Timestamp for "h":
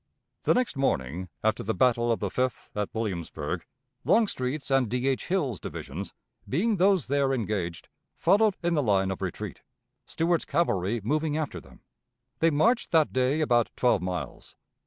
5.07-5.27